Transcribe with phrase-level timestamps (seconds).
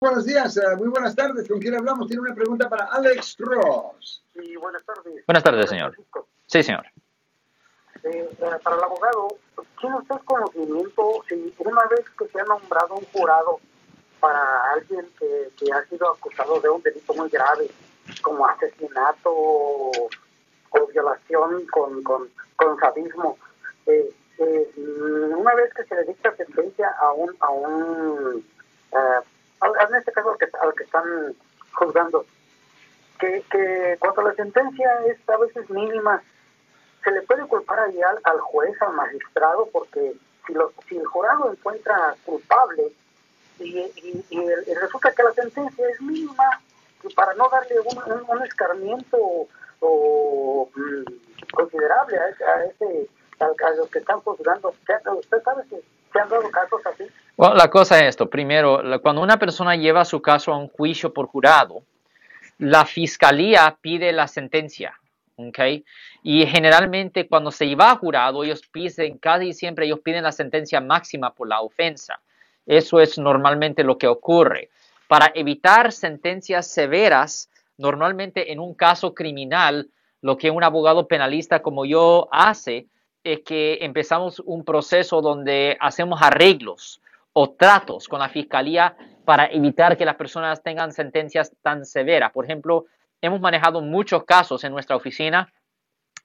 [0.00, 1.48] Buenos días, eh, muy buenas tardes.
[1.48, 2.06] ¿Con quién hablamos?
[2.06, 4.22] Tiene una pregunta para Alex Ross.
[4.32, 5.26] Sí, buenas tardes.
[5.26, 5.96] Buenas tardes, señor.
[6.46, 6.86] Sí, señor.
[8.04, 9.26] Eh, eh, para el abogado,
[9.80, 13.58] ¿tiene usted conocimiento si una vez que se ha nombrado un jurado
[14.20, 17.68] para alguien que, que ha sido acusado de un delito muy grave,
[18.22, 19.90] como asesinato o,
[20.70, 23.36] o violación con, con, con sadismo,
[23.86, 28.44] eh, eh, una vez que se le dicta sentencia a un, a un
[28.92, 29.20] eh,
[29.88, 31.34] en este caso al que, al que están
[31.72, 32.24] juzgando,
[33.18, 36.22] que, que cuando la sentencia es a veces mínima,
[37.04, 37.94] se le puede culpar al,
[38.24, 40.14] al juez, al magistrado, porque
[40.46, 42.92] si, lo, si el jurado encuentra culpable
[43.60, 43.78] y,
[44.30, 46.60] y, resulta que la sentencia es mínima,
[47.14, 49.16] para no darle un, escarmiento
[49.80, 53.08] o, mm, considerable a, a, ese,
[53.40, 55.76] a, a los que están juzgando, ¿se- ¿usted sabe si
[56.12, 56.77] se han dado casos?
[57.38, 58.28] Bueno, la cosa es esto.
[58.28, 61.84] Primero, cuando una persona lleva su caso a un juicio por jurado,
[62.58, 64.98] la fiscalía pide la sentencia.
[65.36, 65.58] ¿ok?
[66.24, 70.80] Y generalmente cuando se va a jurado, ellos piden, casi siempre ellos piden la sentencia
[70.80, 72.20] máxima por la ofensa.
[72.66, 74.70] Eso es normalmente lo que ocurre.
[75.06, 79.88] Para evitar sentencias severas, normalmente en un caso criminal,
[80.22, 82.88] lo que un abogado penalista como yo hace
[83.22, 87.00] es que empezamos un proceso donde hacemos arreglos
[87.40, 92.32] o tratos con la fiscalía para evitar que las personas tengan sentencias tan severas.
[92.32, 92.86] Por ejemplo,
[93.20, 95.48] hemos manejado muchos casos en nuestra oficina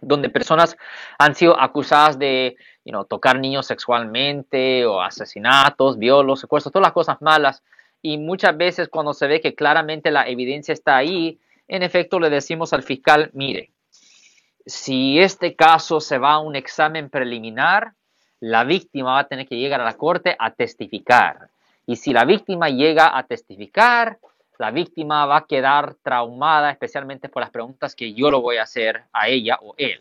[0.00, 0.74] donde personas
[1.18, 6.94] han sido acusadas de you know, tocar niños sexualmente o asesinatos, violos, secuestros, todas las
[6.94, 7.62] cosas malas.
[8.00, 12.30] Y muchas veces cuando se ve que claramente la evidencia está ahí, en efecto le
[12.30, 13.70] decimos al fiscal, mire,
[14.64, 17.92] si este caso se va a un examen preliminar,
[18.42, 21.48] la víctima va a tener que llegar a la corte a testificar.
[21.86, 24.18] Y si la víctima llega a testificar,
[24.58, 28.64] la víctima va a quedar traumada, especialmente por las preguntas que yo lo voy a
[28.64, 30.00] hacer a ella o él.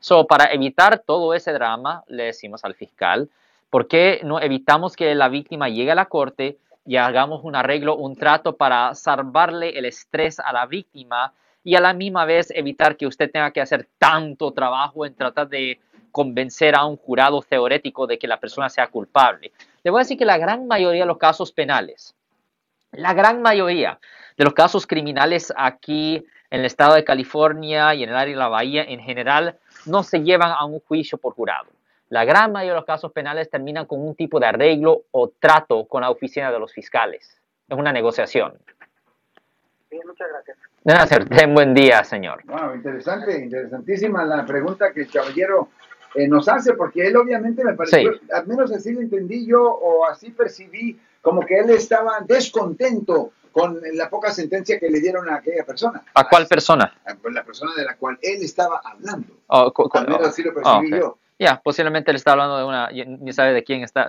[0.00, 3.30] So, para evitar todo ese drama, le decimos al fiscal,
[3.70, 7.94] ¿por qué no evitamos que la víctima llegue a la corte y hagamos un arreglo,
[7.94, 12.96] un trato para salvarle el estrés a la víctima y a la misma vez evitar
[12.96, 15.78] que usted tenga que hacer tanto trabajo en tratar de
[16.16, 19.52] convencer a un jurado teórico de que la persona sea culpable?
[19.84, 22.14] Le voy a decir que la gran mayoría de los casos penales,
[22.92, 23.98] la gran mayoría
[24.38, 28.38] de los casos criminales aquí en el estado de California y en el área de
[28.38, 31.66] la Bahía en general no se llevan a un juicio por jurado.
[32.08, 35.84] La gran mayoría de los casos penales terminan con un tipo de arreglo o trato
[35.84, 37.38] con la oficina de los fiscales.
[37.68, 38.54] Es una negociación.
[39.90, 41.28] Bien, muchas gracias.
[41.28, 42.42] Ten buen día, señor.
[42.46, 45.68] Wow, interesante, interesantísima la pregunta que el caballero
[46.16, 48.20] eh, nos hace, porque él obviamente me pareció, Sí.
[48.32, 53.80] al menos así lo entendí yo, o así percibí, como que él estaba descontento con
[53.94, 56.02] la poca sentencia que le dieron a aquella persona.
[56.14, 56.92] ¿A cuál persona?
[57.06, 59.28] A la persona de la cual él estaba hablando.
[59.46, 61.00] Oh, Al menos oh, así lo percibí ok.
[61.00, 61.18] yo.
[61.38, 64.08] Ya, posiblemente él está hablando de una, ni sabe de quién está.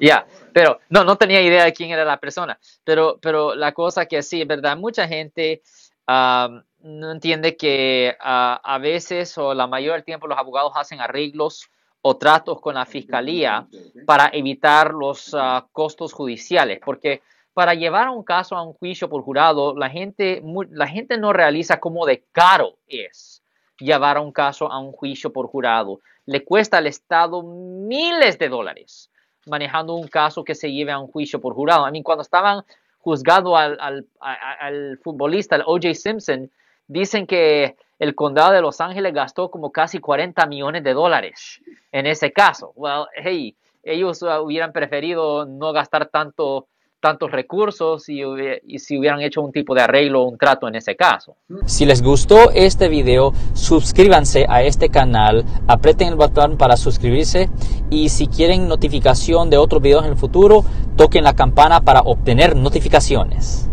[0.00, 0.50] Ya, favor.
[0.52, 2.58] pero no, no tenía idea de quién era la persona.
[2.84, 5.62] Pero, pero la cosa que sí, es verdad, mucha gente
[6.06, 11.00] ah, no entiende que ah, a veces o la mayoría del tiempo los abogados hacen
[11.00, 11.68] arreglos
[12.02, 13.66] o tratos con la fiscalía
[14.06, 19.22] para evitar los ah, costos judiciales, porque para llevar un caso a un juicio por
[19.22, 23.42] jurado, la gente, la gente no realiza cómo de caro es
[23.78, 26.00] llevar un caso a un juicio por jurado.
[26.26, 29.10] Le cuesta al Estado miles de dólares
[29.46, 31.84] manejando un caso que se lleve a un juicio por jurado.
[31.84, 32.62] A mí, cuando estaban
[32.98, 35.94] juzgando al, al, a- a- al futbolista, al O.J.
[35.94, 36.50] Simpson,
[36.90, 41.60] dicen que el condado de Los Ángeles gastó como casi 40 millones de dólares
[41.92, 42.72] en ese caso.
[42.74, 46.66] Well, hey, ellos uh, hubieran preferido no gastar tanto,
[46.98, 48.22] tantos recursos y,
[48.64, 51.36] y si hubieran hecho un tipo de arreglo o un trato en ese caso.
[51.64, 57.50] Si les gustó este video, suscríbanse a este canal, aprieten el botón para suscribirse
[57.88, 60.64] y si quieren notificación de otros videos en el futuro,
[60.96, 63.69] toquen la campana para obtener notificaciones.